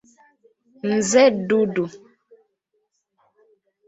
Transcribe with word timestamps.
Nze 0.95 1.23
Dudu. 1.47 1.85